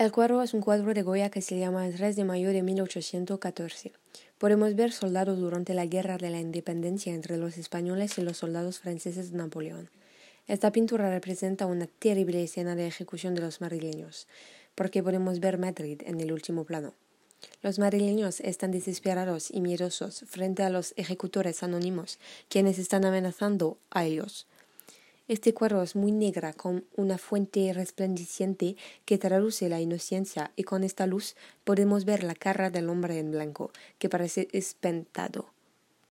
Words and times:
El 0.00 0.12
cuadro 0.12 0.40
es 0.40 0.54
un 0.54 0.62
cuadro 0.62 0.94
de 0.94 1.02
Goya 1.02 1.28
que 1.28 1.42
se 1.42 1.58
llama 1.58 1.86
El 1.86 1.94
3 1.94 2.16
de 2.16 2.24
mayo 2.24 2.48
de 2.52 2.62
1814. 2.62 3.92
Podemos 4.38 4.74
ver 4.74 4.92
soldados 4.92 5.38
durante 5.38 5.74
la 5.74 5.84
Guerra 5.84 6.16
de 6.16 6.30
la 6.30 6.40
Independencia 6.40 7.12
entre 7.12 7.36
los 7.36 7.58
españoles 7.58 8.16
y 8.16 8.22
los 8.22 8.38
soldados 8.38 8.78
franceses 8.78 9.30
de 9.30 9.36
Napoleón. 9.36 9.90
Esta 10.48 10.72
pintura 10.72 11.10
representa 11.10 11.66
una 11.66 11.86
terrible 11.86 12.42
escena 12.42 12.76
de 12.76 12.86
ejecución 12.86 13.34
de 13.34 13.42
los 13.42 13.60
madrileños, 13.60 14.26
porque 14.74 15.02
podemos 15.02 15.38
ver 15.38 15.58
Madrid 15.58 16.00
en 16.06 16.18
el 16.22 16.32
último 16.32 16.64
plano. 16.64 16.94
Los 17.60 17.78
madrileños 17.78 18.40
están 18.40 18.70
desesperados 18.70 19.50
y 19.50 19.60
miedosos 19.60 20.24
frente 20.26 20.62
a 20.62 20.70
los 20.70 20.94
ejecutores 20.96 21.62
anónimos, 21.62 22.18
quienes 22.48 22.78
están 22.78 23.04
amenazando 23.04 23.76
a 23.90 24.06
ellos. 24.06 24.46
Este 25.30 25.54
cuadro 25.54 25.80
es 25.80 25.94
muy 25.94 26.10
negra 26.10 26.52
con 26.52 26.86
una 26.96 27.16
fuente 27.16 27.72
resplandeciente 27.72 28.74
que 29.04 29.16
traduce 29.16 29.68
la 29.68 29.80
inocencia 29.80 30.50
y 30.56 30.64
con 30.64 30.82
esta 30.82 31.06
luz 31.06 31.36
podemos 31.62 32.04
ver 32.04 32.24
la 32.24 32.34
cara 32.34 32.68
del 32.68 32.90
hombre 32.90 33.20
en 33.20 33.30
blanco 33.30 33.70
que 34.00 34.08
parece 34.08 34.48
espantado. 34.50 35.52